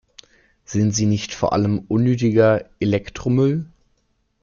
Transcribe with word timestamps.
Sind 0.65 0.95
sie 0.95 1.05
nicht 1.05 1.35
vor 1.35 1.53
allem 1.53 1.77
unnötiger 1.87 2.65
Elektromüll? 2.79 3.67